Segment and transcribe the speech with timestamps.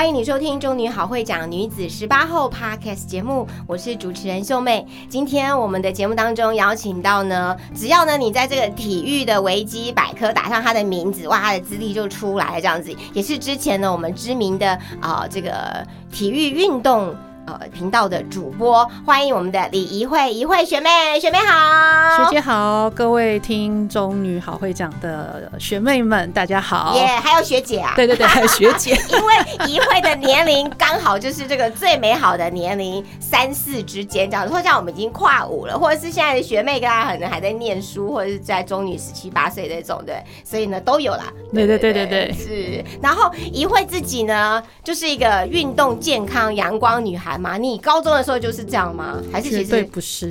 [0.00, 4.86] 欢迎你收听《中女好会讲女子十八后》Podcast 节目，我是主持人秀妹。
[5.10, 17.14] 今天我们的节目当中邀请到呢，只要呢你在这个体育的维基百科打上他的名字，哇，他的资历就出来了，这样子也是之前呢我们知名的啊、这个体育运动。
[17.58, 26.94] 呃，频道的主播，欢迎我们的李怡慧，怡慧学妹，学妹好，学姐好，各位听中女好会讲的学妹们，大家好。
[26.94, 28.92] 耶还有学姐啊，对对对，还有学姐。
[29.10, 41.24] 因为怡慧的年龄刚好就是这个最美好的年龄，三四之间这样子，或像我们已经跨五了，或者是现在的学妹跟她可能还在念书，或者是在中女十七八岁这种，对，所以呢都有啦。
[41.52, 42.84] 对对对对对是。
[43.02, 47.56] 然后怡慧自己呢，就是一个运动健康阳光女孩嘛。
[47.56, 49.20] 你高中的时候就是这样吗？
[49.32, 50.30] 还是其实不是。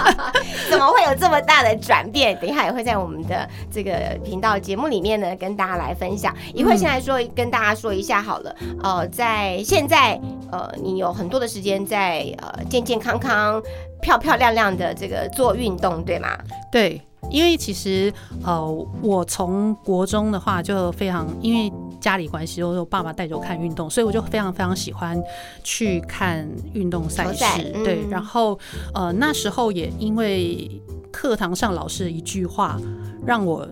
[0.70, 2.38] 怎么会有这么大的转变？
[2.40, 6.34] 等一下也会在我们的这个频道节目里面呢，跟大家来分享。
[6.54, 8.54] 一会先来说，跟大家说一下好了。
[8.82, 13.62] 呃，在现在呃，你有很多的时间在呃健健康康、
[14.00, 16.36] 漂漂亮亮的这个做运动，对吗？
[16.70, 17.00] 对，
[17.30, 18.12] 因为其实
[18.44, 18.64] 呃，
[19.02, 25.20] 我从国中的话就非常，因为家里关系，我有爸爸带着我看运动，所以我就非常非常喜欢
[25.64, 27.44] 去看运动赛事
[27.84, 28.58] 对，然后
[28.94, 30.70] 呃那时候也因为
[31.12, 32.78] 课堂上老师的一句话，
[33.24, 33.66] 让我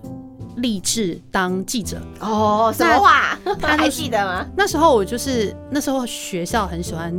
[0.56, 2.00] 立志当记者。
[2.20, 3.38] 哦，什么话？
[3.60, 4.46] 他 还记得吗？
[4.56, 7.14] 那时候我就是那时候学校很喜欢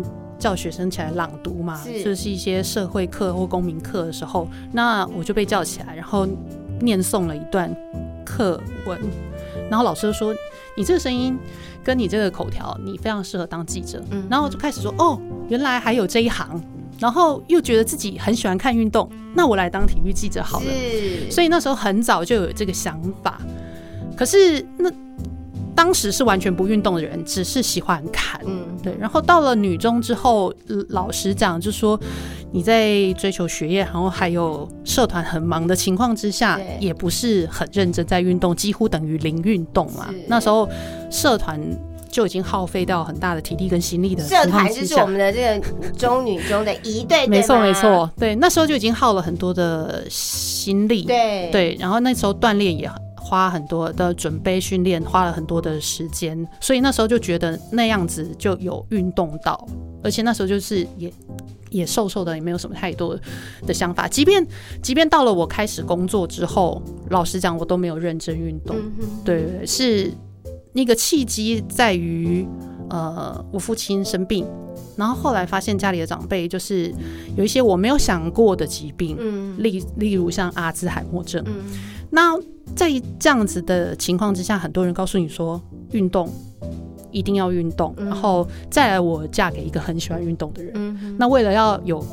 [0.46, 6.28] 叫学生起来朗读嘛，是就是一些社会课或公民课的时候，那我就被叫起来，然后
[6.82, 7.76] 念诵了一段
[8.24, 8.96] 课文，
[9.72, 10.36] 然后老师就说
[10.78, 11.36] ：“你这个声音
[11.84, 15.20] 跟你这个口条，你非常适合当记者。”嗯然后我就开始说：“哦，
[15.50, 16.64] 原来还有这一行。”
[17.00, 20.66] 然后又觉得自己很喜欢看运动，那我来当体育记者好了。
[20.68, 23.42] 是，所以那时候很早就有这个想法，
[24.16, 24.92] 可是那
[25.76, 28.40] 当时是完全不运动的人，只是喜欢看。
[28.46, 32.00] 嗯，对，然后到了女中之后，呃老实讲，就说
[32.52, 40.08] 你在追求学业，然后还有社团很忙的情况之下，也不是很认真在运动，几乎等于零运动嘛。
[40.28, 40.68] 那时候
[41.12, 41.60] 社团
[42.10, 45.06] 就已经耗费掉很大的体力跟心力的社团就是我。
[45.06, 51.50] 们的这个中女中的一队，没错，没错，对，那时候就已经耗了很多的心力，对。
[51.52, 52.90] 对，然后那时候锻炼也
[53.28, 59.68] 花很多的准备训练，花了很多的时间，所以那时候就觉得那样子就有运动到，
[60.04, 61.12] 而且那时候就是也
[61.72, 63.20] 也瘦瘦的，也没有什么太多
[63.66, 64.08] 的想法。
[64.08, 64.46] 即便
[64.80, 68.76] 即便到了我开始工作之后，老实讲，我都没有认真运动。
[68.78, 70.14] 嗯对是
[70.74, 72.48] 那个契机在于，
[72.92, 74.46] 呃，我父亲生病，
[74.96, 76.94] 然后后来发现家里的长辈就是
[77.36, 81.44] 有一些我没有想过的疾病，嗯例例如像阿兹海默症。
[81.48, 81.54] 嗯
[82.10, 82.38] 那
[82.76, 82.90] 在
[83.20, 85.62] 这样子的情况之下，很多人告诉你说
[85.92, 86.30] 运动
[87.12, 88.06] 一定要运动，嗯。
[88.08, 92.06] 然后再来我嫁给一个很喜欢运动的人，嗯，那为了要有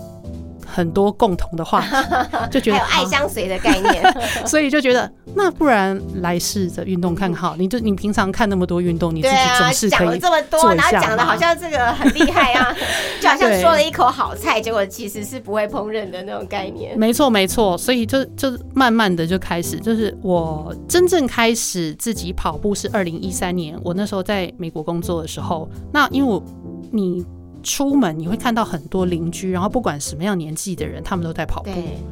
[0.72, 1.88] 很多共同的话题，
[2.50, 4.03] 就觉得还有爱相随的概念，
[4.47, 7.55] 所以就觉得那不然来试着运动看好。
[7.56, 12.75] 你就你平常看那么多运动，你自己总是讲了可以这么多，然后讲的好像这个很厉害啊，
[13.21, 16.99] 就好像说了一口好菜，结果其实是不会烹饪的那种概念。
[16.99, 26.43] 没错，没错，所以就就慢慢的就开始，就是我真正开始自己跑步是二零一三年，我那时候在美国工作的时候，那因为我
[26.91, 27.25] 你
[27.62, 31.70] 出门你会看到很多邻居，然后不管什么样年纪的人，他们都在跑步。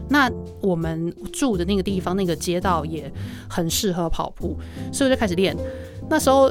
[0.09, 0.31] 那
[0.61, 3.13] 我们住的那个地方，那个街道也
[3.49, 4.57] 很适合跑步，
[4.93, 5.57] 所以我就开始练。
[6.09, 6.51] 那时候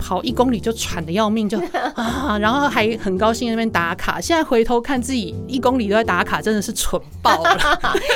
[0.00, 1.58] 跑一公里就喘的要命，就
[1.94, 4.20] 啊，然后还很高兴在那边打卡。
[4.20, 7.58] 现在回头看自己一公里都在打卡，真的是蠢爆了。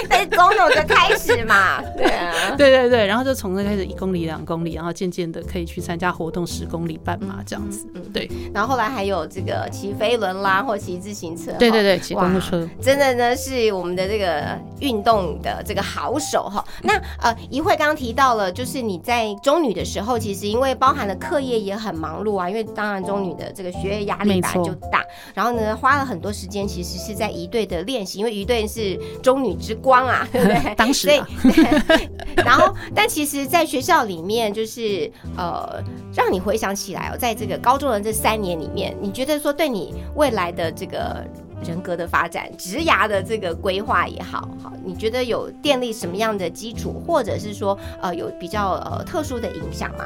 [0.08, 7.86] 但是总有个开始嘛， 对啊，对对对，然后就从那开始一公里、两公里，然后渐渐的可以去参加活动，十公里、半马这样子。
[7.94, 12.64] 嗯对然后后来还有这个骑飞轮啦，或骑自行车，对对对，骑公路车。
[12.80, 16.64] 真的呢是我们的这个运动的这个好手哈。
[16.82, 25.04] 那呃，一会刚刚提到了，就是你在中女的时候，其实因为包含了课业也也很忙碌啊，因为当然中女的这个学业压力本来就大，
[25.34, 30.74] 然后呢花了很多时间，其实是在一队的练习，因为一队是中女之光啊， 对不对？
[30.76, 32.10] 当时所以啊，对，
[32.44, 35.82] 然后但其实，在学校里面，就是呃，
[36.14, 41.24] 让你回想起来哦，在这个高中的这三年里面，你觉得说对你未来的这个
[41.62, 50.04] 人格的发展、职涯的这个规划也好，好，你觉得有建立什么样的基础，或者是说呃有比较呃特殊的影响吗？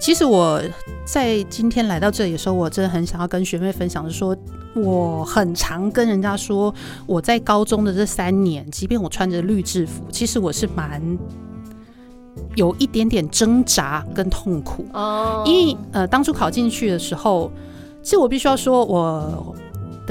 [0.00, 0.60] 其实我
[1.04, 4.36] 在今天来到这里的时候，我真的很想要跟学妹分享，是说
[4.74, 6.72] 我很常跟人家说，
[7.06, 11.02] 我在高中的这三年，即便我穿着绿制服，其实我是蛮
[12.54, 14.86] 有一点点挣扎跟痛苦。
[14.92, 17.50] 哦因为呃，当初考进去的时候，
[18.02, 19.54] 其实我必须要说，我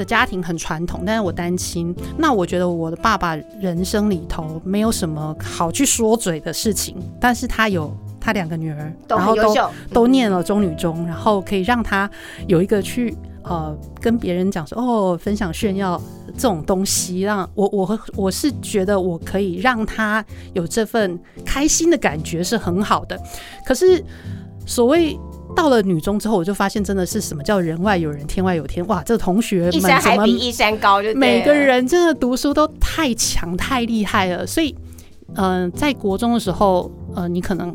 [0.00, 1.94] 的家庭很传统，但是我单亲。
[2.16, 9.54] 那我觉得我的爸爸人生里头没有什么好去说嘴的事情，但是他有他两个女儿，都然后都
[9.92, 12.10] 都念了中女中，然后可以让他
[12.46, 16.00] 有一个去呃跟别人讲说哦，分享炫耀
[16.34, 20.24] 这种东西，让我我我是觉得我可以让他
[20.54, 23.20] 有这份开心的感觉是很好的。
[23.66, 24.02] 可是
[24.64, 25.18] 所谓
[25.54, 28.86] 到了女中之后，我就发现真的是什么叫人外有人，天外有天。
[28.86, 34.74] 哇，这个同学们怎么山还比一山高就每个人真的读书都太强太厉害了，所以，
[35.36, 37.74] 嗯、在国中的时候，呃，你可能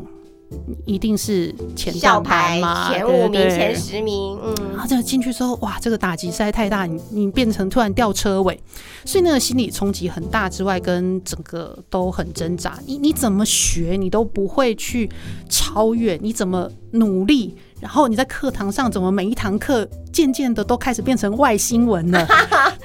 [0.84, 4.54] 一定是前校段班排嘛，前五名、对前十名，嗯。
[4.72, 8.60] 然，后这个进去之后，哇，这个打击实在太大，你你变成突然掉车尾，
[9.04, 12.78] 所以那个心理冲击很大之外，跟整个都很挣扎。
[12.86, 15.10] 你你怎么学，你都不会去
[15.48, 22.26] 超越，你怎么努力，然后你在课堂上怎么每一堂课渐渐的都开始变成外星文了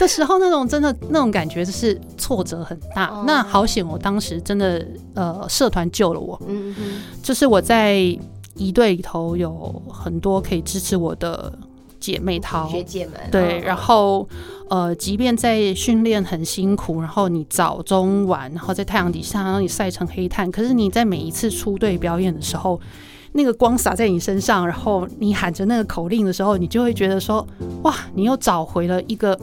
[0.01, 3.05] 的时候，那种真的那种感觉就是挫折很大。
[3.07, 3.23] 哦。
[3.27, 6.81] 那好险，我当时真的呃社团救了我，嗯哼，
[7.21, 7.95] 就是我在
[8.55, 11.53] 一队里头有很多可以支持我的
[11.99, 13.61] 姐妹淘，学姐们，对，嗯。
[13.61, 14.27] 然后
[14.69, 22.79] 呃，即便在训练很辛苦，然后你早中晚，然后在太阳底下，然后你晒成黑炭，可是你在每一次出队表演的时候，
[23.33, 27.45] 那个光洒在你身上，然后你喊着那个口令的时候，你就会觉得说，
[27.83, 29.37] 哇，你又找回了一个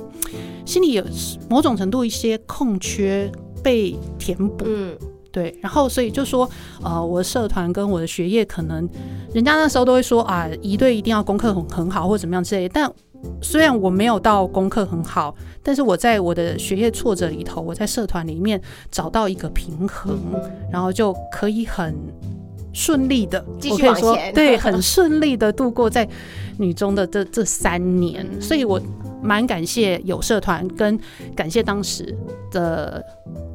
[0.64, 1.04] 心里有
[1.48, 3.30] 某种程度一些空缺
[3.62, 4.96] 被填补，嗯，
[5.32, 6.48] 对，然后所以就说，
[6.82, 8.88] 呃，我的社团跟我的学业可能，
[9.32, 12.72] 人家那时候都会说啊，一队一定要功课很很好或者怎么样之类的。
[12.74, 12.92] 但
[13.42, 18.60] 虽然我没有到功课很好，但是我在我的学业挫折里头，我在社团里面
[18.92, 20.16] 找到一个平衡，
[20.70, 21.96] 然后就可以很
[22.72, 24.32] 顺利的，继续往前。
[24.34, 26.08] 对，很顺利的度过在
[26.56, 28.40] 女中的这这三年，嗯。
[28.40, 28.80] 所以我
[29.22, 30.98] 蛮感谢有社团，跟
[31.34, 32.16] 感谢当时
[32.50, 33.04] 的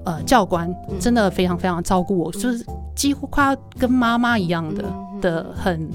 [0.05, 0.99] 呃教官，嗯。
[0.99, 2.65] 真的非常非常照顾我，就是
[2.95, 5.89] 几乎快要跟妈妈一样的嗯的很。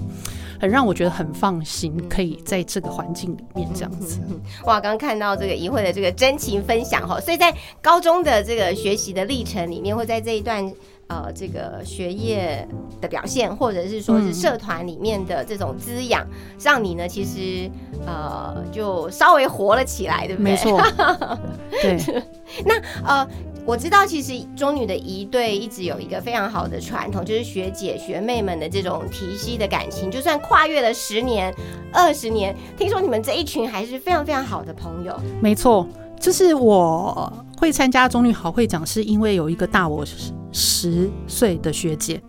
[0.60, 4.18] 很让我觉得很放心，可以在这个环境里面这样子。
[4.66, 10.68] 哇，刚刚看到这个怡慧的这个真情分享哈，所以在高中的这个学习的历程里面，或在这一段
[11.08, 12.66] 呃这个学业
[13.00, 16.26] 的表现，或者是说是嗯社团里面的这种滋养，
[16.62, 17.70] 让你呢其实
[18.06, 20.52] 呃就稍微活了起来，对不对？
[20.52, 20.80] 没错，
[21.82, 22.24] 对，
[22.64, 22.74] 那
[23.06, 23.26] 呃，
[23.64, 31.54] 我知道，其实中女的一队一直有一个非常好的传统，就是学姐学妹们的这种提携的感情，就算跨越了十年、
[31.92, 35.18] 二十年，听说你们这一群还是非常非常好的朋友。
[35.40, 35.86] 没错，
[36.20, 42.22] 就是我会参加中女好会长，是因为有一个大我十十岁的学姐。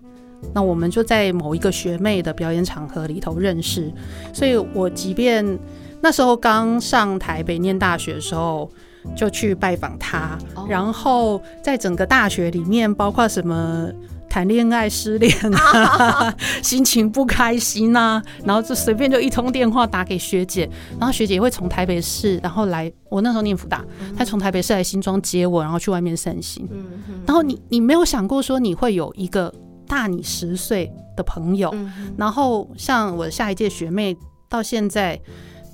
[0.54, 3.92] 那我们就在某一个学妹的表演场合里头认识，
[4.34, 5.60] 所以我即便
[6.02, 8.70] 那时候刚上台北念大学的时候，
[9.16, 13.92] 就去拜访她，哦然后在整个大学里面，包括什么。
[14.30, 20.70] 谈恋爱失恋啊， 心情不开心啊，然后就随便就一通电话打给学姐，
[21.00, 23.84] 然后学姐会从台北市，然后来，我那时候念福大，
[24.16, 26.68] 她从台北市来新庄接我，然后去外面散心。
[26.72, 29.54] 嗯哼然后你你没有想过说你会有一个
[29.88, 34.16] 大你十岁的朋友，嗯然后像我下一届学妹
[34.48, 35.20] 到现在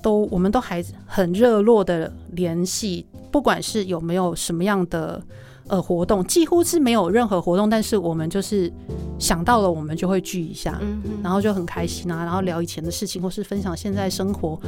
[0.02, 5.22] 都我们都还很热络的联系，不管是有没有什么样的
[5.68, 8.72] 呃活动，几乎是没有任何活动，但是我们就是
[9.18, 10.78] 想到了我们就会聚一下。
[10.80, 14.58] 嗯然后就很开心啊，然后聊以前的事情，或是分享现在生活，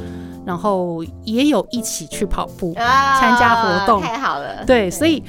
[0.45, 4.65] 然后也有一起去跑步，啊参加活动太好了。
[4.65, 5.23] 对，所以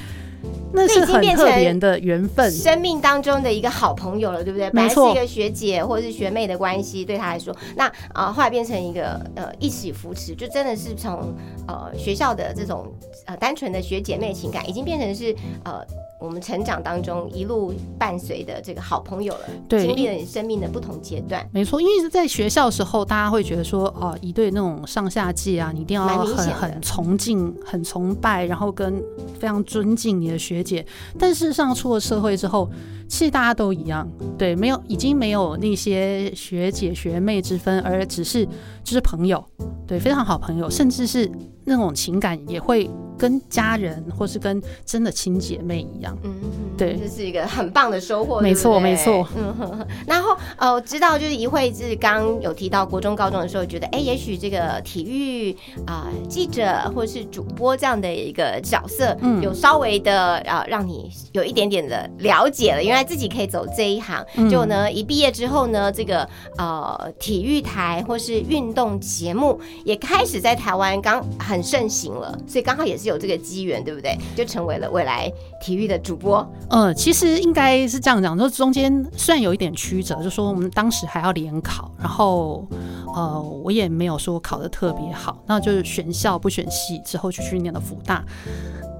[0.73, 2.51] 那是很特别的缘分。
[2.51, 4.69] 生命当中的一个好朋友了，对不对？
[4.71, 11.33] 本来是一个学姐或者是学妹的关系，对他来说，那啊、呃后来变成一个呃一起扶持，就真的是从
[11.67, 12.91] 呃学校的这种
[13.25, 15.81] 呃单纯的学姐妹情感，已经变成是呃。
[16.21, 29.01] 我们成长当中一路伴随的这个好朋友了，对经历了你生命的不同阶段，没错，因为在学校时候，大家会觉得说，哦，一对那种上下级啊，你一定要很很崇敬、很崇拜，然后跟
[29.39, 30.85] 非常尊敬你的学姐。
[31.17, 32.69] 但事实上，出了社会之后，
[33.07, 38.45] 其实大家都一样，对，没有已经没有那些学姐学妹之分，而只是
[38.83, 39.43] 就是朋友，
[39.87, 41.29] 对，非常好朋友，甚至是
[41.65, 42.89] 那种情感也会
[43.21, 46.17] 跟家人或是跟真的亲姐妹一样。
[46.23, 46.33] 嗯，
[46.75, 49.27] 对这是一个很棒的收获，没错没错。
[49.37, 64.25] 嗯 然后呃，我知道就是一慧是刚有提到国中、高中的时候，觉得哎，也许这个体育啊、记者或是主播这样的一个角色，嗯有稍微的啊、让你有一点点的了解了，原来自己可以走这一行。
[64.35, 74.17] 嗯结果呢，一毕业之后呢，这个呃体育台或是运动节目也开始在台湾刚很盛行了，所以刚好也是有这个机缘，对不对？
[74.35, 76.49] 就成为了未来体育的主播。
[76.69, 82.65] 呃，其实应该是这样讲，就中间虽然有一点曲折，就说我们当时还要联考，然后
[83.13, 88.23] 呃，我也没有说考得特别好，那就是选校不选系，之后就去念了福大，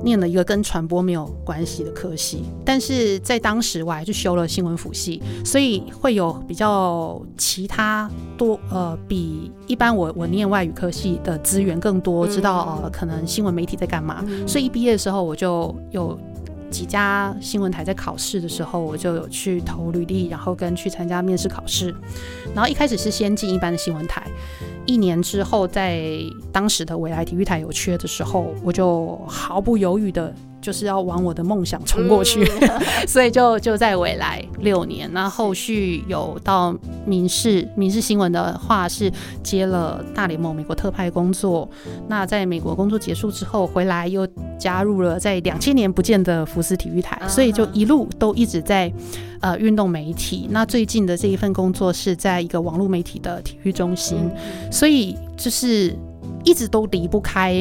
[0.03, 16.17] 念了一个跟传播没有关系的科系，但是在当时我还去修了新闻辅系，所以会有比较其他多呃，比一般我我念外语科系的资源更多，知道呃可能新闻媒体在干嘛，所以一毕业的时候我就有
[16.71, 21.93] 几家新闻台在考试的时候，我就有去投履历，然后跟去参加面试考试。
[22.55, 24.25] 然后一开始是先进一般的新闻台，
[24.85, 26.01] 一年之后在
[26.51, 30.33] 当时的未来体育台有缺的时候，我就毫不犹豫的。
[30.61, 32.45] 就是要往我的梦想冲过去，
[33.07, 35.09] 所以就就在未来六年。
[35.11, 36.73] 那后续有到
[37.05, 39.11] 民事，民事新闻的话是
[39.43, 41.67] 接了大联盟美国特派工作。
[42.07, 44.27] 那在美国工作结束之后回来，又
[44.59, 48.91] 加入了在两千年不见的福斯体育台，所以就一路都一直在
[49.39, 50.47] 呃运动媒体。
[50.51, 54.29] 那最近的这一份工作是在一个网络媒体的体育中心，
[54.71, 55.95] 所以就是
[56.43, 57.53] 一直都离不开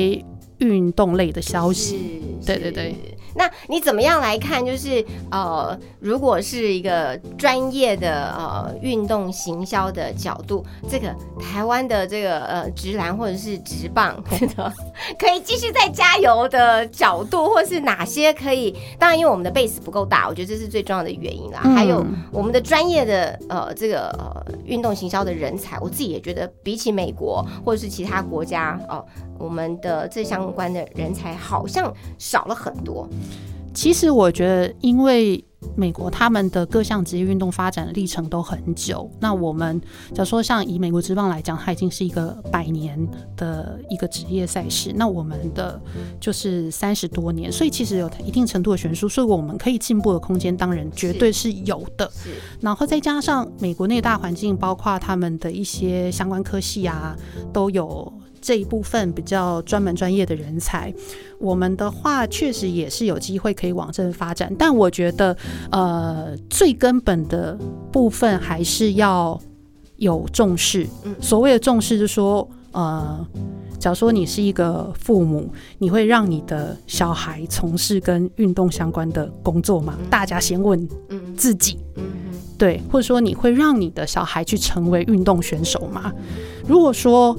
[0.60, 2.22] 运动类的消息。
[2.46, 2.94] 对对对。
[3.32, 4.64] 那你怎么样来看？
[4.64, 14.20] 就是呃，如果是一个专业的呃运动行销的角度，这个台湾的这个呃直篮或者是直棒，
[15.16, 18.76] 可以继续再加油的角度，或是哪些可以？
[18.98, 21.60] 当然，因为我们的 base 不够大，我觉得这是最重要的原因啦。
[21.62, 29.06] 嗯还有我们的专业的呃这个呃运动行销的人才，我自己也觉得比起美国或者是其他国家哦、
[29.40, 33.08] 我们的这相关的人才好像少了很多。
[33.72, 35.42] 其实我觉得，因为
[35.76, 39.80] 美国他们的各项职业运动发展的历程都很久，那我们
[40.12, 42.98] 假如说像以美国职棒来讲，它已经是一个百年
[43.36, 45.80] 的一个职业赛事，那我们的
[46.18, 52.10] 就是三十多年，所以其实有一定程度的悬殊，所以我们可以进步的空间当然绝对是有的。
[52.12, 52.30] 是，
[52.60, 57.16] 然后再加上美国那个大环境，包括他们的一些相关科系啊，
[57.52, 60.92] 都有这一部分比较专门专业的人才。
[61.38, 65.36] 我们的话，确实也是有机会可以往这发展，但我觉得，
[65.70, 67.58] 呃，最根本的
[67.90, 69.40] 部分还是要
[69.96, 70.86] 有重视。
[71.04, 73.26] 嗯所谓的重视，就是说，呃。
[73.78, 79.96] 假如说你是一个父母，你会让你的小孩从事跟运动相关的工作吗？
[80.10, 81.78] 大家先问嗯自己。
[81.96, 82.04] 嗯
[82.58, 86.12] 对，或者说你会让你的小孩去成为运动选手吗？
[86.68, 87.34] 如果说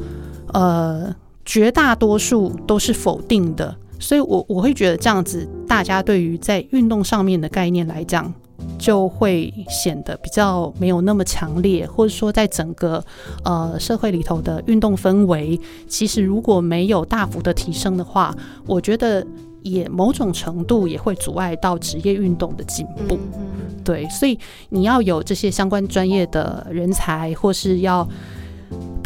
[0.54, 8.32] 呃绝大多数都是否定的，所以我我会觉得这样子，大家对于在运动上面的概念来讲，
[8.78, 13.04] 就会显得比较没有那么强烈，或者说在整个
[13.44, 18.36] 呃社会里头的运动氛围，其实如果没有大幅的提升的话，
[18.68, 19.26] 我觉得
[19.64, 23.18] 也某种程度也会阻碍到职业运动的进步。
[23.34, 23.42] 嗯
[23.84, 24.38] 对，所以
[24.70, 28.08] 你要有这些相关专业的人才，或是要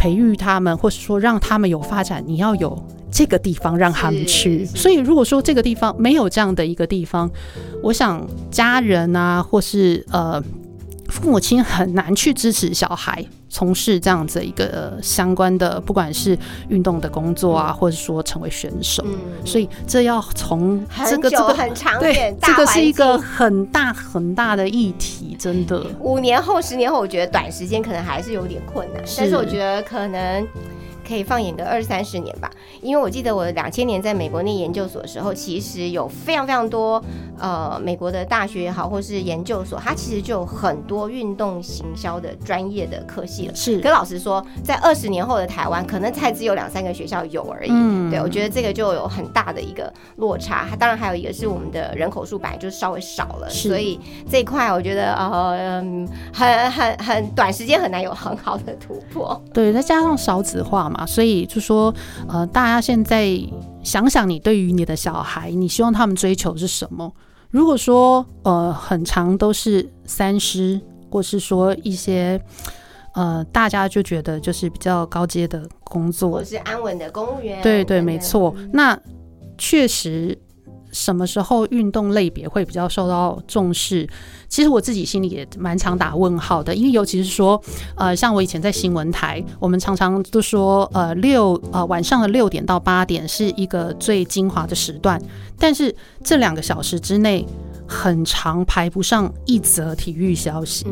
[0.06, 2.80] 培育他们，或是说让他们有发展，你要有
[3.12, 4.64] 这个地方让他们去。
[4.64, 7.28] 所以如果说这个地方没有这样的一个地方，
[7.82, 10.40] 我想家人啊，或是呃
[11.10, 19.04] 父母亲很难去支持小孩从事这样子一个、呃相关的，不管是运动的工作啊，或者说成为选手。
[19.06, 25.86] 嗯，所以这要从这很个这个久很长对远，，大这个是一个很大很大的议题，真的。
[26.00, 30.46] 五年后、十年后，我觉得短时间可能还是有点困难，是但是我觉得可能
[31.08, 32.50] 可以放眼个二三十年吧。
[32.82, 37.04] 因为我记得我两千年在美国念研究所的时候，其实有非常非常多
[37.40, 43.56] 呃美国的大学也好，或是研究所，它其实就有很多运动行销的专业的科系了。
[43.56, 47.70] 是可老实说，在二十年后的台湾，可能才只有两三个学校有而已。
[47.72, 50.68] 嗯对我觉得这个就有很大的一个落差。
[50.78, 59.42] 当然还有一个是我们的人口数本来就稍微少了，是所以这一块我觉得呃嗯很很很短时间很难有很好的突破。
[59.54, 61.92] 对，再加上少子化嘛，所以就说，
[62.28, 63.36] 呃，大家现在
[63.82, 67.12] 想想，你对于你的小孩，你希望他们追求是什么？
[67.50, 72.40] 如果说，呃，很长都是三师，或是说一些，
[73.14, 78.54] 呃，大家就觉得就是比较高阶的工作或，是安稳的公务员，对对，没错。
[78.74, 79.00] 那
[79.58, 80.38] 确实，
[80.96, 84.08] 什么时候运动类别会比较受到重视？
[84.48, 87.62] 其实我自己心里也蛮常打问号的，因为尤其是说，
[87.96, 95.22] 呃，像我以前在新闻台，我们常常都说，呃，六呃晚上的六点到八点是一个最精华的时段，
[95.60, 97.46] 但是这两个小时之内，
[97.86, 100.86] 很长排不上一则体育消息，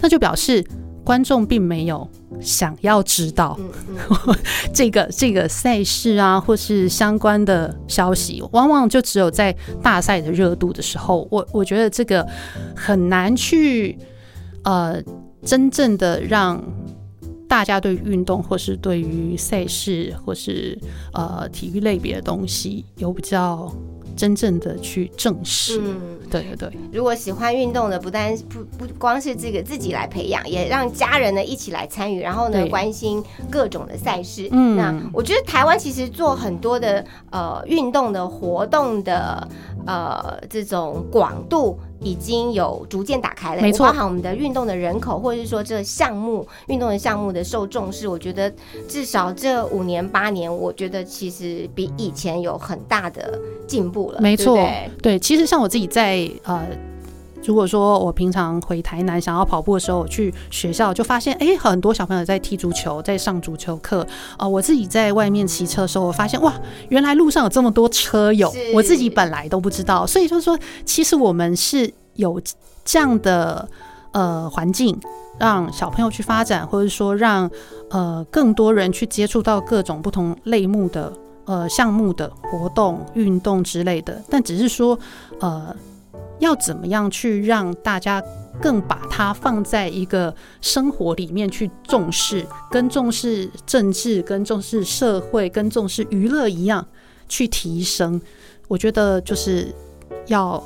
[0.00, 0.64] 那就表示
[1.10, 2.08] 观众并没有
[2.40, 3.58] 想要知道。
[3.58, 4.36] 嗯嗯，
[4.72, 9.52] 这个这个赛事啊，或是相关的消息，往往就只有在
[9.82, 12.24] 大赛的热度的时候，我我觉得这个
[12.76, 13.98] 很难去
[14.62, 15.02] 呃
[15.44, 16.62] 真正的让
[17.48, 20.78] 大家对运动或是对于赛事或是
[21.12, 23.74] 呃体育类别的东西有比较
[24.20, 25.80] 真正的去正视。
[25.80, 26.18] 嗯。
[26.30, 34.46] 对对对，如果喜欢运动的，不但不不光是这个自己来培养，也让家人呢一起来参与，然后呢对关心各种的赛事。
[34.52, 39.48] 嗯那我觉得台湾其实做很多的呃运动的活动的
[39.86, 41.80] 呃这种广度。
[42.02, 48.52] 已经有逐渐打开了，没错包含我们的运动的人口，或者是说这个项目运动的项目的受重视，我觉得
[48.88, 54.20] 至少这五年八年，我觉得其实比以前有很大的进步了。
[54.20, 56.66] 没错对对，对，其实像我自己在呃。
[57.44, 64.06] 如果说我平常回台南想要跑步的时候，我去学校就发现，哎、很多小朋友在踢足球，在上足球课。
[64.36, 66.52] 啊、我自己在外面骑车的时候，我发现哇，
[66.88, 70.06] 原来路上有这么多车友，我自己本来都不知道。
[70.06, 72.40] 所以就是说，其实我们是有
[72.84, 73.68] 这样的
[74.12, 74.98] 呃环境，
[75.38, 77.50] 让小朋友去发展，或者说让
[77.90, 81.12] 呃更多人去接触到各种不同类目的
[81.46, 84.22] 呃项目的活动、运动之类的。
[84.28, 84.98] 但只是说，
[85.40, 85.74] 呃，
[86.40, 88.22] 要怎么样去让大家
[88.60, 96.86] 更把它放在一个生活里面去重视，跟重视政治、跟重视社会、跟重视娱乐一样
[97.28, 98.20] 去提升。
[98.68, 99.74] 我觉得就是
[100.26, 100.62] 要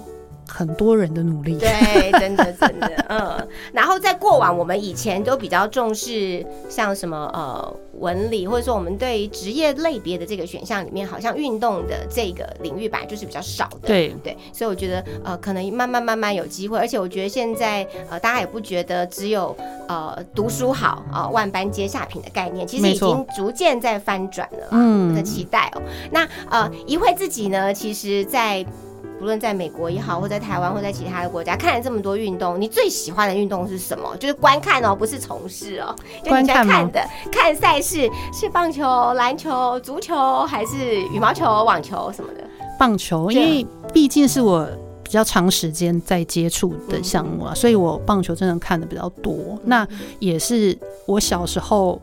[0.49, 1.59] 很多人的努力。
[1.59, 3.49] 对， 真的真的，嗯。
[3.73, 13.89] 然后在过往，我们以前都比较重视像什么呃文理，或者说我们对于职业类别的这个选项里面，好像运动的这个领域本来就是比较少的。
[13.89, 19.57] 对对，所以我觉得呃，可能慢慢慢慢有机会，而且我觉得现在呃，大家也不觉得只有
[19.89, 24.69] 呃读书好啊、万般皆下品的概念，其实已经逐渐在翻转了啦。
[24.73, 25.83] 嗯我的期待哦。
[26.11, 28.65] 那呃，一会自己呢，其实，在
[29.25, 34.15] 不论在美国也好，或在台湾，或在其他的国家，看了这么多运动，你最喜欢的运动是什么？
[34.19, 35.97] 就是观看哦，不是从事哦。
[36.23, 38.85] 就你观看吗在看的看赛事是棒球、
[39.15, 42.45] 篮球、足球，还是羽毛球、网球什么的？
[42.79, 44.69] 棒球，因为毕竟是我
[45.03, 49.59] 比较长时间在接触的项目啊，所以我棒球真的看的比较多。
[49.65, 51.99] 那也是我小时候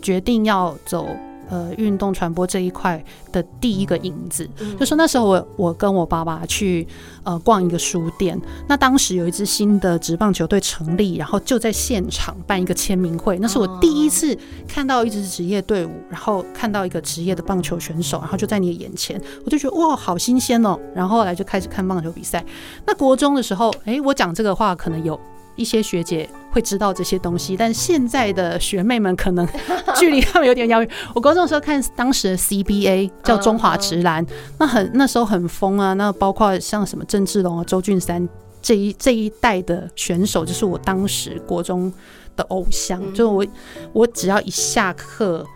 [0.00, 1.06] 决定要走
[1.48, 4.48] 呃运动传播这一块的第一个影子。
[4.60, 6.86] 嗯就是那时候我我跟我爸爸去
[7.24, 14.36] 呃逛一个书店，那当时有一支新的职棒球队成立，然后就在现场办一个签名会，那是我第一次
[14.68, 22.44] 看到一支职业队伍，然后看到一个职业的棒球选手，然后就在你的眼前，我就觉得哇好新鲜哦，然后后来就开始看棒球比赛。
[22.86, 25.18] 那国中的时候，诶，我讲这个话可能有。
[25.56, 29.46] 一些学姐会知道这些东西，但现在的学妹们可能
[29.96, 30.90] 距离他们有点遥远。
[31.14, 34.24] 我高中的时候看当时的 CBA 叫中华直男，
[34.58, 38.28] 那很那时候很疯啊，那包括像什么郑志龙啊、周俊山
[38.62, 41.92] 这一这一代的选手，就是我当时国中
[42.36, 43.02] 的偶像。
[43.02, 43.46] 嗯就我
[43.92, 45.46] 我只要一下课。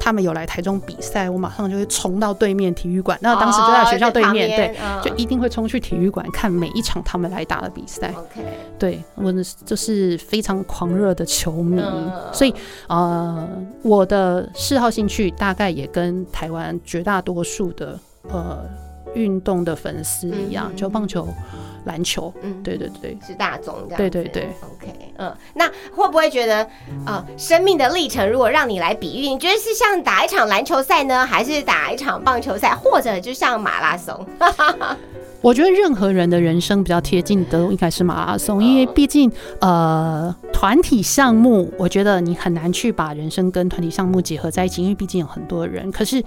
[0.00, 3.18] 他们有来台中比赛，我马上就会冲到对面体育馆。
[3.20, 8.12] 那当时就在学校对面，对，对就一定会冲去体育馆看每一场他们来打的比赛。
[8.16, 8.42] OK，
[8.78, 9.30] 对我
[9.66, 12.54] 就是非常狂热的球迷，嗯所以
[12.88, 13.46] 呃，
[13.82, 17.98] 我的嗜好兴趣大概也跟台湾绝大多数的
[18.30, 18.58] 呃
[19.14, 21.28] 运动的粉丝一样，嗯就棒球、
[21.84, 22.32] 篮球。
[22.42, 23.96] 嗯，对对对，是大宗这样子。
[23.96, 26.66] 对对对，OK，嗯，那会不会觉得，
[27.06, 34.26] 呃，生命的历程如果让你来比喻，你觉得是像打一场篮球赛呢，还是打一场棒球赛，或者就像马拉松？
[35.42, 45.90] 我觉得任何人的人生比较贴近的应该是马拉松，因为毕竟呃团体项目，我觉得你很难去把人生跟团体项目结合在一起，因为毕竟有很多人。
[45.90, 46.22] 可是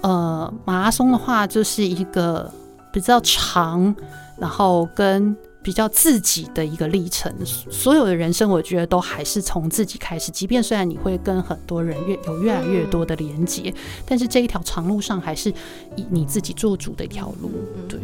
[0.00, 2.52] 呃马拉松的话，就是一个
[2.92, 3.94] 比较长，
[4.38, 7.32] 然后跟比较自己的一个历程。
[7.44, 10.30] 所有的人生，我觉得都还是从自己开始。
[10.30, 13.74] 即便虽然你会跟很多人越有越来越多的连接，
[14.06, 15.50] 但是这一条长路上还是
[15.96, 17.50] 以你自己做主的一条路。
[17.88, 17.98] 对。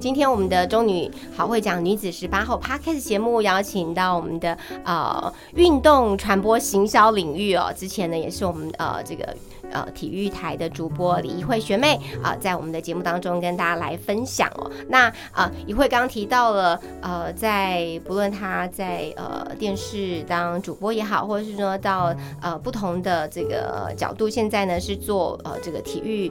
[0.00, 9.36] 今天我们的中女好会讲女子十八号 podcast 节目邀请到我们的呃运动传播行销领域哦，之前呢也是我们呃这个
[9.72, 14.70] 呃体育台的主播李怡慧学妹啊，在我们的节目当中跟大家来分享哦。
[14.88, 26.30] 那啊怡慧刚刚提到了呃，在不论她在呃电视当主播也好，或者是说到呃不同的这个角度，现在呢是做呃这个体育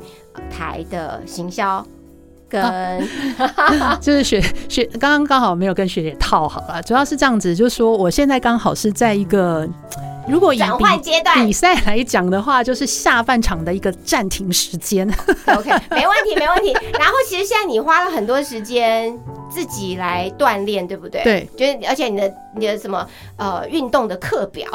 [0.50, 1.86] 台的行销。
[2.50, 2.62] 跟
[4.00, 9.68] 就是学学刚刚刚好没有跟学姐套好了，主要是这样子，就是说我现在刚好是在一个。
[10.28, 15.08] 如果以比比赛来讲的话，就是下半场的一个暂停时间。
[15.48, 16.74] OK，没问题，没问题。
[17.00, 19.18] 然后其实现在你花了很多时间
[19.50, 21.24] 自己来锻炼，对不对？
[21.24, 24.70] 对，就是而且你的你的什么呃运动的课表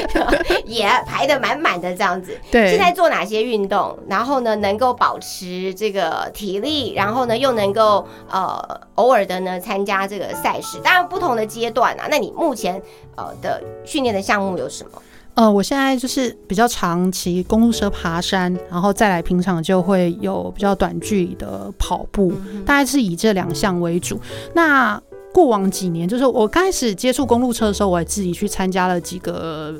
[0.64, 2.38] 也排的满满的这样子。
[2.50, 8.58] 对，现在做哪些运动，然后呢能够保持这个体力，然后呢又能够呃
[8.94, 12.06] 偶尔的呢参加这个赛事，当然不同的阶段啊。
[12.10, 12.80] 那你目前
[13.16, 14.66] 呃的训练的项目有？
[14.78, 15.02] 什么？
[15.34, 22.32] 呃，我现在就是比较长期公路车爬山，然后再来平常就会有比较短距离的跑步，
[22.66, 24.20] 大概是以这两项为主。
[24.52, 25.00] 那
[25.32, 29.74] 过往几年，就是我刚开始接触公路车的时候，我也自己去参加了几个。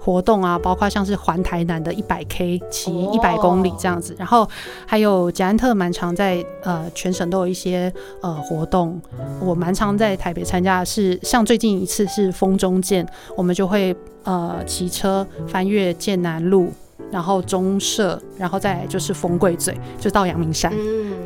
[0.00, 4.48] 活动啊，包括像是环台南的一百 K 骑一百公里这样子，然后
[4.86, 8.98] 还有捷安特蛮常在呃全省都有一些呃活动，
[9.38, 13.06] 我蛮常在台北参加的是像最近一次是风中剑，
[13.36, 16.72] 我们就会呃骑车翻越剑南路，
[17.10, 20.72] 然后中社，然后再就是丰贵嘴，就到阳明山，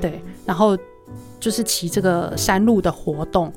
[0.00, 0.76] 对，然后
[1.40, 3.52] 就是骑这个山路的活动，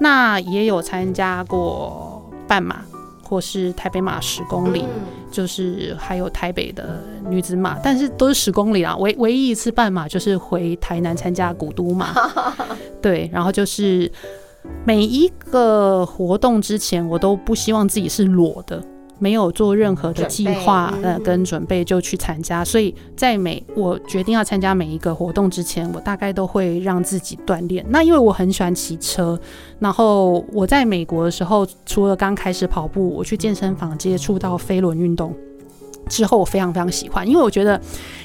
[0.00, 2.82] 那也有参加过半马。
[3.22, 4.84] 或是台北马十公里，
[5.30, 8.96] 就是还有台北的女子马，但是都是十公里啊。
[8.96, 12.12] 唯唯一一次半马就是回台南参加古都马，
[13.00, 13.30] 对。
[13.32, 14.10] 然后就是
[14.84, 18.82] 每一个活动之前，我都不希望自己是裸的。
[19.20, 27.84] 没有做任何的计划呃跟准备就去参加，所以在每我决定要参加每一个活动之前，我大概都会让自己锻炼。
[27.90, 29.38] 那因为我很喜欢骑车，
[29.78, 35.32] 然后我在美国的时候，除了刚开始跑步，我去健身房接触到飞轮运动。
[36.08, 37.80] 之后我非常非常喜欢，因为我觉得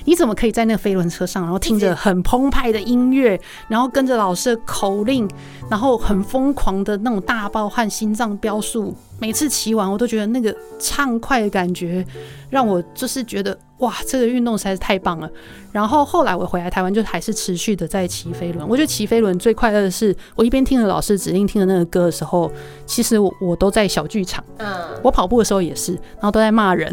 [0.05, 5.29] 你怎么可以在那个飞轮车上，然后听着很澎湃的音乐，然后跟着老师的口令，
[5.69, 12.05] 然后很疯狂的那种大爆汗、心脏飙速，每次骑完我都觉得那个畅快的感觉，
[12.49, 13.57] 让我就是觉得。
[13.79, 15.29] 哇，这个运动实在是太棒了！
[15.73, 18.65] 然后后来我回来台湾，就还是持续的在骑飞轮。
[18.65, 22.49] 我觉得骑飞轮最快乐的是，我一边听着老师指令，听着那个歌的时候，
[22.85, 24.41] 其实我我都在小剧场。
[24.59, 24.73] 嗯，
[25.03, 26.89] 我跑步的时候也是，然后都在骂人。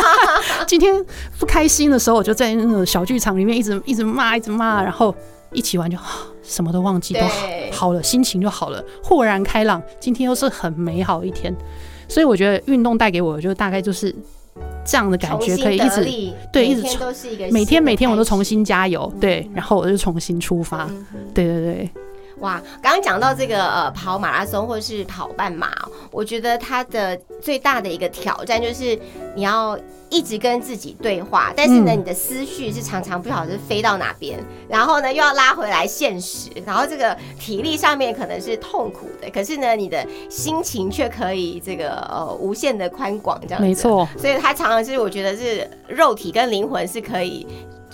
[0.66, 1.04] 今天
[1.38, 5.14] 不开心的时候，我就在那个小剧场里面一直一直骂，一直骂，然后
[5.52, 5.98] 一起玩就
[6.46, 7.20] 什么都忘记，都
[7.72, 9.82] 好了，心情就好了，豁然开朗。
[10.00, 11.54] 今天又是很美好一天，
[12.08, 14.14] 所以我觉得运动带给我，就大概就是。
[14.86, 16.82] 这样的感觉可以一直对，一直
[17.50, 20.88] 每天每天我都重新加油，对，然后我就重新出发，
[21.34, 21.90] 对对对。
[22.40, 25.70] 哇，刚刚讲到这个呃跑马拉松或者是跑半马，
[26.10, 28.98] 我觉得它的最大的一个挑战就是
[29.34, 29.78] 你要
[30.10, 47.46] 一直跟自己对话，但是呢你的思绪是常常不晓得飞到哪边，然后呢又要拉回来现实，然后这个体力上面可能是痛苦的，可是呢你的心情却可以这个呃无限的宽广这样，没错，所以它常常是我觉得是肉体跟灵魂是可以。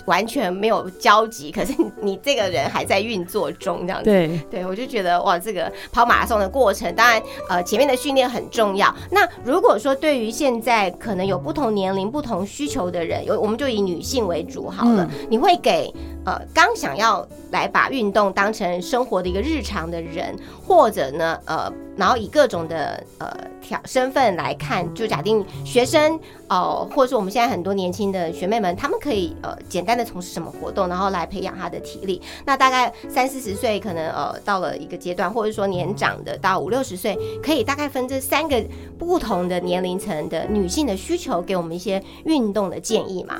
[0.05, 4.05] 完全没有交集，可是你这个人还在运作中，这样子。
[4.05, 8.93] 对，对我就觉得哇，这个跑马拉松的过程，当然呃前面的训练很重要。
[9.11, 15.91] 那如果说对于现在可能有不同年龄、不同需求的人，有我们就以女性为主好了，你会给
[16.25, 20.35] 呃刚想要来把运动当成生活的一个日常的人，
[20.65, 32.21] 或者呢呃然后以各种的呃条身份来看，就假定学生哦、或者是我们现在很多年轻的学妹们，她们可以呃简单的从事什么活动，然后来培养她的体力。
[32.45, 38.63] 那大概三四十岁，可能呃到了一个阶段，或者说年长的到五六十岁，可以大概分这三个
[38.99, 43.39] 不同的年龄层的女性的需求，给我们一些运动的建议嘛。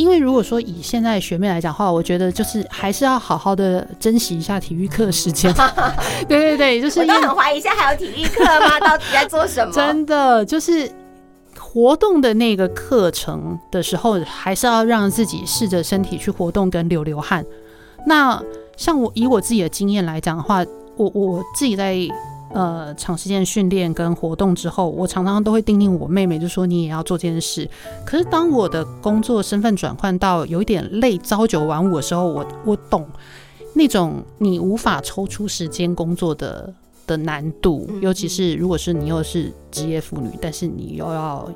[0.00, 5.52] 因为如果说以现在学妹来讲的话，我觉得就是还是要好好的珍惜一下体育课时间。
[6.26, 8.80] 对对对，就是我都很怀疑，现在还有体育课吗？
[8.80, 9.70] 到底在做什么？
[9.76, 10.90] 真的就是
[11.58, 17.44] 活动的那个课程的时候，还是要让自己试着身体去活动跟流流汗。
[18.06, 18.42] 那
[18.78, 20.64] 像我以我自己的经验来讲的话，
[20.96, 21.94] 我我自己在
[22.52, 27.68] 呃长时间训练跟活动之后，我常常都会叮咛我妹妹，就说你也要做这件事。
[28.04, 33.06] 可是当我的工作身份转换到有一点累、朝九晚五的时候，我我懂
[33.74, 36.72] 那种你无法抽出时间工作的
[37.06, 41.48] 的难度，嗯尤其是如果是你又是职业妇女，但是你又要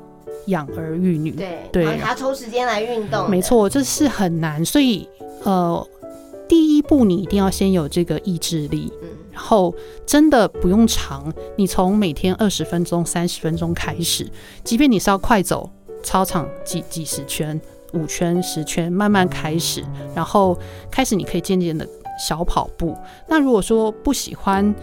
[0.47, 3.41] 养儿育女，对对还要抽时间来运动，没。
[3.41, 4.63] 错，这是很难。
[4.63, 5.07] 所以
[5.43, 5.87] 呃，
[6.47, 14.25] 第一步你一定要先有这个意志力，嗯然后真的不用长，你从每天二十分钟、三十分钟开始，
[14.63, 15.69] 即便你是要快走
[16.01, 17.59] 操场几几十圈、
[17.91, 19.83] 五圈、十圈，慢慢开始，
[20.15, 20.57] 然后
[20.89, 21.85] 开始你可以渐渐的
[22.17, 22.95] 小跑步。
[23.27, 24.73] 那如果说不喜欢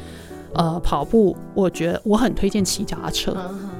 [0.53, 3.35] 呃跑步，我觉得我很推荐骑脚踏车。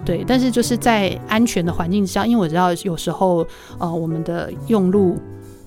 [0.07, 3.47] 对，但是就是在安全的环境之下，因为我知道有时候
[3.79, 5.19] 呃我们的用路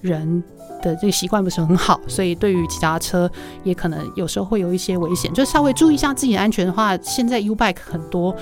[0.01, 0.43] 人
[0.85, 3.29] 的这个习惯不是很好，所以对于骑脚踏车
[3.63, 8.35] 也可能有时候会有一些危险，就稍微注意一下自己的安全的话，现在 U bike 很多，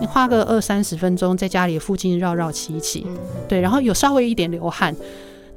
[0.00, 3.16] 你花个二三十分钟在家里附近绕绕骑一骑，嗯
[3.48, 4.94] 对，然后有稍微一点流汗。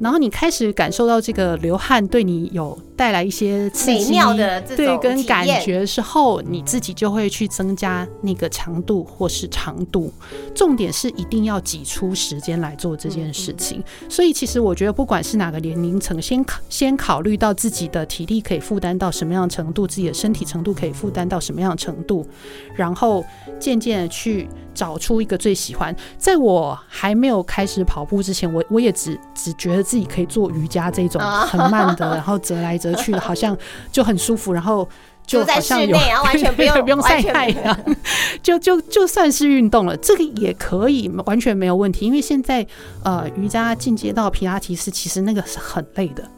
[0.04, 10.12] 然后你开始感受到这个流汗对你有带来一些刺美激，妙的对跟感觉之后，你自己就会去增加那个强度或是长度。
[10.54, 13.82] 重点是一定要挤出时间来做这件事情。
[14.10, 22.28] 所以其实我觉得，不管是哪个年龄层，先考先考虑到自己的体力可以负担到什么样的程度，自己的身体程度可以负担到什么样的程度，
[22.76, 23.24] 然后
[23.58, 25.96] 渐渐的去找出一个最喜欢。
[26.18, 33.56] 在我还没有开始跑步之前，我我也只只觉得自己可以做瑜伽这种啊很慢的， 然后折来折去的，好像
[33.91, 34.89] 就很舒服，然后。
[35.25, 37.79] 就就在好像有室内然后完全不 用不用晒太阳，
[38.43, 42.06] 就就就算是运动了，这个也可以，完全没有问题。
[42.06, 42.67] 因为现在
[43.06, 46.29] 呃，瑜伽进阶到皮拉提斯，其实那个是很累的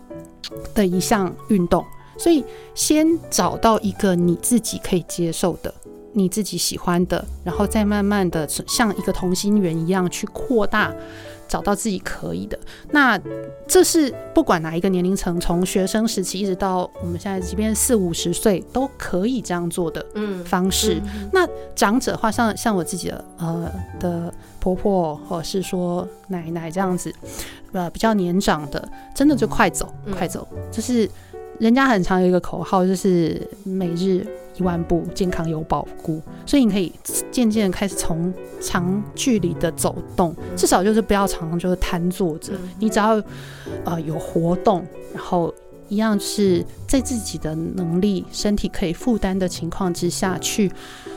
[0.76, 1.84] 的一项运动，
[2.20, 5.74] 所以先找到一个你自己可以接受的。
[6.14, 10.94] 你自己喜欢的，然后再慢慢的像一个同心圆一样去扩大，
[11.48, 12.58] 找到自己可以的。
[12.92, 13.20] 那
[13.68, 20.96] 这是不管哪一个年龄层，从学生时期一直到我们现在，即便四五十岁都可以这样做的嗯方式。
[20.96, 27.14] 嗯那长者的话，像像我自己的呃的婆婆，或者是说奶奶这样子，
[27.72, 31.10] 呃比较年长的，真的就快走，嗯快走，就是
[31.60, 34.26] 人家很常有一个口号，就是每日
[34.58, 36.22] 一万步，健康有保固。
[36.46, 36.92] 所以你可以
[37.32, 43.22] 渐渐地开始从长距离的走动，至少就是不要常常就是瘫坐着，嗯你只要
[43.84, 45.54] 呃有活动，然后。
[45.88, 50.72] 一样是在自己的能力、身体可以负担的情况之下去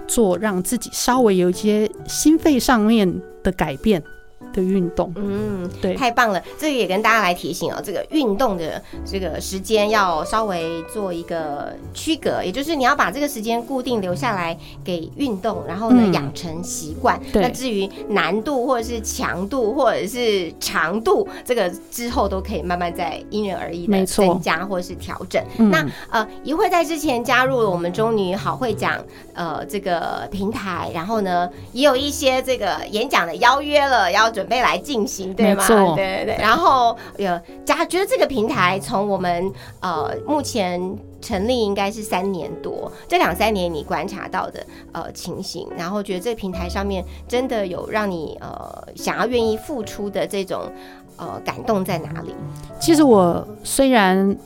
[0.06, 3.10] 做，让自己稍微有一些心肺上面
[3.42, 4.04] 的改变
[4.52, 5.12] 的运动。
[5.16, 6.42] 嗯，对，太棒了！
[6.58, 17.20] 这个也跟大家来提醒哦，这个运动的这个时间要稍微做一个区隔，也就是你要把这个时间固定留下来给运动，然后呢嗯养成习惯。
[17.32, 25.42] 对那至于难度或者是强度或者是长度，这个之后都可以慢慢再因人而异的增加或者是调整。
[25.58, 29.02] 嗯那呃，一会在之前加入了我们中女好会讲
[29.34, 35.66] 呃这个平台，然后呢也有一些这个演讲的邀约了，要准备来进行，对吗？
[35.66, 36.36] 对对对。
[36.38, 40.96] 然后有加觉得这个平台从我们呃目前。
[41.20, 50.70] 成立应该是三年多，这两三年你观察到的呃情形，然后觉得这个平台上面真的有让你呃想要愿意付出的这种
[51.16, 52.32] 呃感动在哪里？
[52.78, 54.38] 其实我虽然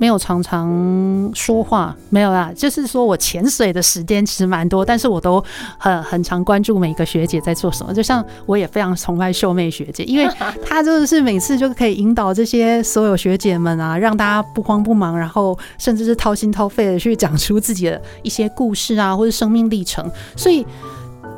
[0.00, 5.44] 没有常常说话，没有啦，就是说我潜水的时间其实蛮多，但是我都
[5.76, 7.92] 很很常关注每个学姐在做什么。
[7.92, 10.26] 就像我也非常崇拜秀妹学姐，因为
[10.64, 20.10] 她真的是每次就可以引导这些所有学姐们啊，让大家不慌不忙，然后甚至是掏心掏肺的去讲出自己的一些故事啊，或者生命历程。
[20.34, 20.66] 所以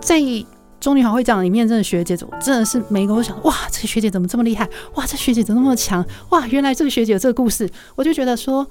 [0.01, 0.20] 在
[0.83, 4.68] 中女好会讲里面，真的学姐，我真的是每一个都想，哇，这个学姐怎么这么厉害？
[4.97, 6.05] 哇，这学姐怎么那么强？
[6.31, 8.66] 哇，原来这个学姐有这个故事，我就觉得说，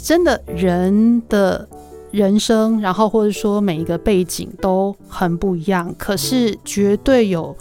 [0.00, 1.68] 真的人的
[2.12, 7.56] 人生，然后或者说每一个背景都很不一样，可是绝对有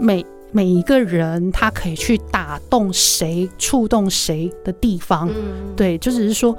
[0.00, 5.28] 每每一个人他可以去打动谁、触动谁的地方。
[5.28, 6.56] 嗯，对，就只是说，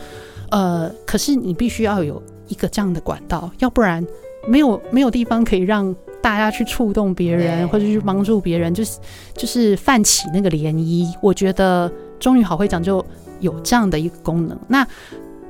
[0.49, 4.01] 呃，可是你必须要有一个这样的管道，要不然
[4.47, 8.97] 没有没有地方可以让大家去触动别人，或者去帮助别人，就是
[9.35, 11.13] 就是泛起那个涟漪。
[11.21, 13.05] 我觉得终于好会讲就
[13.41, 14.57] 有这样的一个功能。
[14.69, 14.87] 那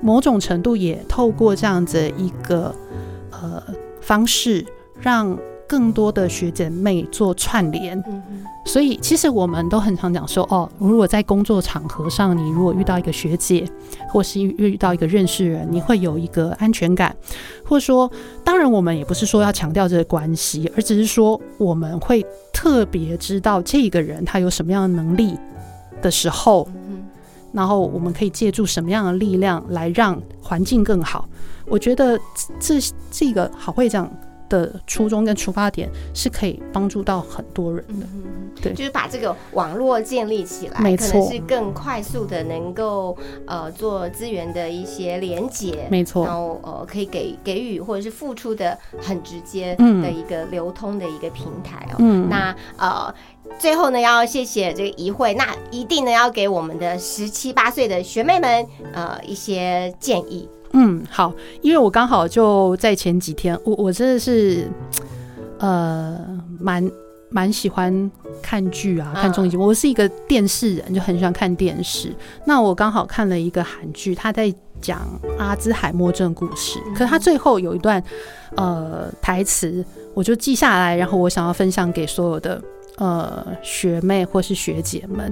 [0.02, 2.74] 某种程度也透过这样子一个
[3.30, 3.64] 呃
[4.02, 4.66] 方式，
[5.00, 5.38] 让
[5.74, 8.00] 更多的学姐妹做串联。
[8.64, 13.68] 所以其实我们都很常讲说，哦，如果在工作场合上，你如果遇到一个学姐，
[14.08, 17.16] 或是遇到一个认识人，你会有一个安全感，
[17.66, 18.12] 或者说，
[18.44, 25.36] 当然我们也不是说要强调这个关系，而只是说我们会特别知道这个人他有什么样的能力
[26.04, 26.68] 的时候，
[27.52, 31.28] 然后我们可以借助什么样的力量来让环境更好。
[31.66, 32.20] 我觉得
[32.60, 32.76] 这
[33.10, 34.08] 这个好会长
[34.54, 38.06] 的初衷跟出发点是可以帮助到很多人的。
[38.62, 45.88] 对就是把这个网络建立起来，没可能错是更快速的能够呃做资源的一些连接。
[45.90, 51.96] 没错然，后呃，可以给给予或者是付出的很直接嗯的一个流通的一个平台哦。
[51.98, 53.14] 嗯，那呃，
[53.58, 60.48] 最后呢，要谢谢这个怡慧，那一定呢要给我们的十七八岁的学妹们呃一些建议。
[60.74, 61.32] 嗯，好，
[61.62, 64.68] 因为我刚好就在前几天，我我真的是，
[65.60, 66.20] 呃，
[66.60, 66.92] 蛮
[67.30, 69.68] 蛮喜欢看剧啊，看综艺节目。
[69.68, 72.12] 我是一个电视人，就很喜欢看电视。
[72.46, 75.08] 那我刚好看了一个韩剧，他在讲
[75.38, 78.04] 阿兹海默症故事，可是他最后有一段
[78.56, 82.60] 呃台词，我就记下来，然后我想要分享给所有的
[82.98, 85.32] 呃学妹或是学姐们。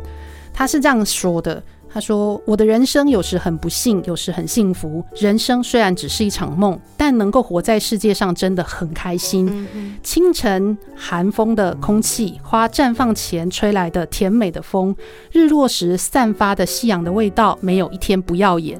[0.53, 1.61] 他是这样说的。
[1.93, 5.03] 他说：“我的人生有时很不幸，有时很幸福。
[5.15, 9.67] 人生虽然只是一场梦，但能够活在世界上真的很开心。
[10.01, 14.95] 清晨寒风的空气，花绽放前吹来的甜美的风，
[15.33, 18.79] 日落时散发的夕阳的味道，没有一天不耀眼。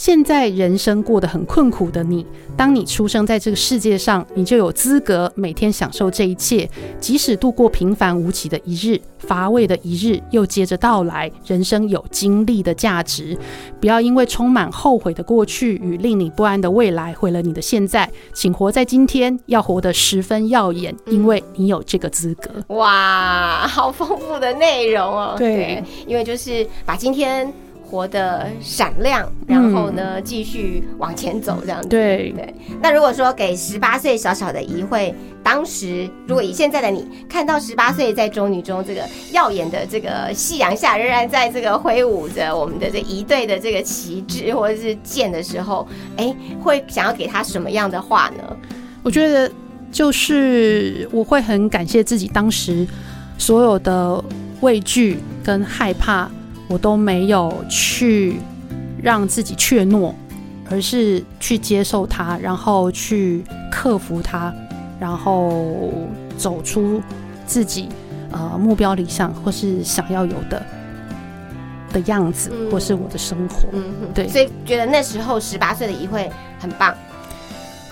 [0.00, 6.66] 现在人生过得很困苦的你，当你出生在这个世界上，你就有资格每天享受这一切，
[6.98, 11.30] 即使度过平凡无奇的一日，乏味的一日又接着到来。
[11.44, 13.36] 人生有经历的价值，
[13.78, 22.48] 不要因为充满后悔的过去与令你不安的未来毁了你的现在，请活在今天，要活得十分耀眼，因为你有这个资格。
[22.68, 25.34] 哇，好丰富的内容哦。
[25.36, 27.52] 对因为就是把今天
[27.90, 31.88] 活得闪亮，然后呢继续往前走这样子。
[31.88, 48.56] 对对，那如果说给十八岁小小的怡慧，当时如果以现在的你看到十八岁在中女中这个耀眼的这个夕阳下，仍然在这个挥舞着我们的这一队的这个旗帜或者是剑的时候，哎，会想要给他什么样的话呢？
[49.02, 49.50] 我觉得
[49.90, 52.86] 就是我会很感谢自己当时
[53.36, 54.22] 所有的
[54.60, 56.30] 畏惧跟害怕，
[56.70, 58.36] 我都没有去
[59.02, 60.14] 让自己怯懦，
[60.70, 64.54] 而是去接受它，然后去克服它，
[65.00, 65.92] 然后
[66.38, 67.02] 走出
[67.44, 67.88] 自己
[68.30, 70.64] 呃目标理想或是想要有的
[71.92, 73.68] 的样子，嗯或是我的生活。
[73.72, 76.30] 嗯，对所以觉得那时候十八岁的怡慧
[76.60, 76.94] 很棒。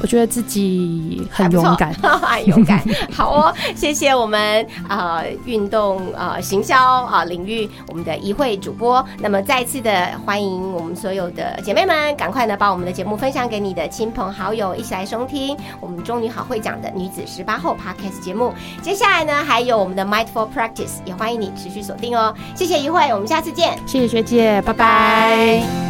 [0.01, 1.93] 我觉得自己很勇敢。
[2.03, 2.83] 很勇敢。
[3.13, 9.05] 好哦，谢谢我们呃运动呃行销啊、领域我们的怡慧主播。
[9.19, 18.53] 那么再次的欢迎我们所有的姐妹们，赶快呢把我们的节目分享给你的亲朋好友，一起来收听我们中女好会讲的女子十八后 Podcast 节目。
[18.83, 22.35] 接下来呢还有我们的 Mindful Practice，也欢迎你持续锁定哦。
[22.55, 25.88] 谢谢怡慧，我们下次见，谢谢学姐，拜拜拜。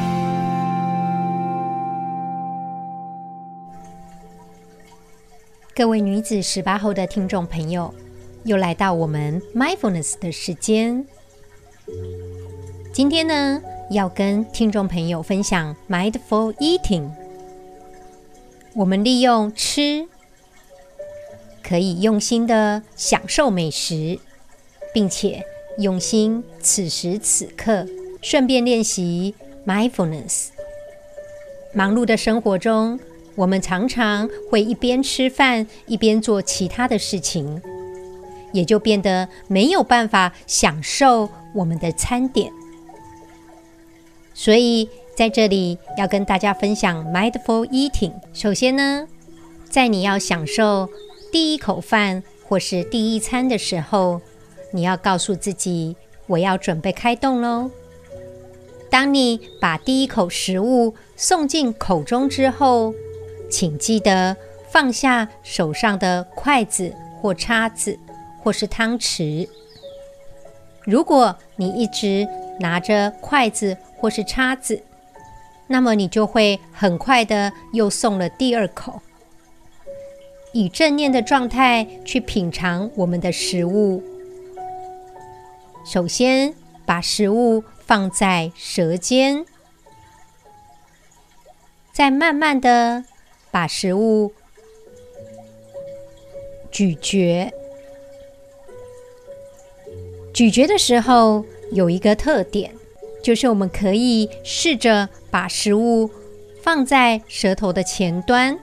[5.79, 7.95] 各位女子十八后的听众朋友，
[8.43, 11.07] 又来到我们 mindfulness 的时间。
[12.93, 17.09] 今天呢，要跟听众朋友分享 mindful eating。
[18.75, 20.09] 我们利用吃，
[21.63, 24.19] 可以用心的享受美食，
[24.93, 25.47] 并且
[25.79, 27.87] 用心此时此刻，
[28.21, 30.49] 顺便练习 mindfulness。
[31.73, 32.99] 忙碌的生活中，
[33.39, 37.63] 我们常常会一边吃饭一边做其他的事情，
[38.53, 42.53] 也就变得没有办法享受我们的餐点。
[44.35, 48.13] 所以在这里要跟大家分享 mindful eating。
[48.33, 49.07] 首先呢，
[49.71, 50.89] 在你要享受
[51.31, 54.21] 第一口饭或是第一餐的时候，
[54.73, 55.95] 你要告诉自己：
[56.27, 57.71] 我要准备开动喽。
[58.91, 62.95] 当你把第一口食物送进口中之后，
[63.51, 64.37] 请记得
[64.71, 67.99] 放下手上的筷子或叉子，
[68.43, 69.49] 或是汤匙。
[70.85, 72.27] 如果你一直
[72.61, 74.83] 拿着筷子或是叉子，
[75.67, 79.01] 那么你就会很快的又送了第二口。
[80.53, 84.03] 以正念的状态去品尝我们的食物。
[85.85, 86.55] 首先，
[86.87, 89.45] 把食物放在舌尖，
[91.93, 93.05] 再慢慢的
[93.51, 94.33] 把食物
[96.71, 97.53] 咀嚼。
[100.33, 102.73] 咀嚼的时候有一个特点，
[103.23, 106.09] 就是我们可以试着把食物
[106.63, 108.59] 放在舌头的前端，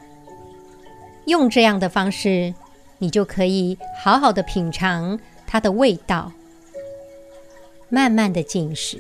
[1.26, 2.54] 用这样的方式，
[3.00, 6.32] 你就可以好好的品尝它的味道，
[7.90, 9.00] 慢慢的进食。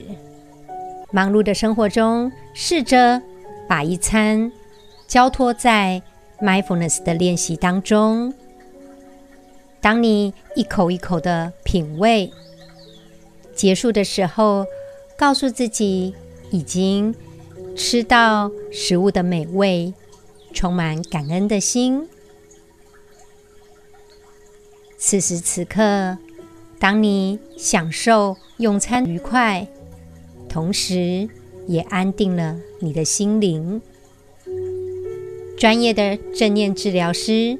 [1.11, 3.21] 忙碌的生活中，试着
[3.69, 4.51] 把一餐
[5.07, 6.01] 交托在
[6.39, 8.33] mindfulness 的练习当中。
[9.81, 12.31] 当你一口一口的品味。
[13.53, 14.65] 结束的时候，
[15.17, 16.13] 告诉自己
[16.51, 17.15] 已经
[17.73, 19.93] 吃到食物的美味，
[20.53, 22.09] 充满感恩的心。
[24.97, 26.17] 此时此刻，
[26.79, 29.65] 当你享受用餐愉快，
[30.49, 31.29] 同时
[31.67, 33.81] 也安定了你的心灵。
[35.57, 37.57] 专业的正念治疗师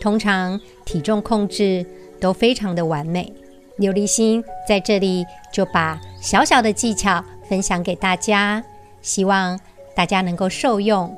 [0.00, 1.84] 通常体重控制
[2.20, 3.32] 都非常的完美。
[3.78, 8.64] 琉璃心在这里就把小小的技巧分享给大家，
[9.02, 9.58] 希望
[9.94, 11.16] 大家能够受用。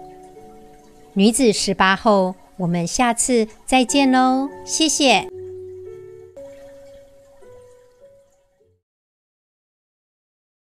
[1.14, 5.39] 女子十八后，我们下次再见喽，谢谢。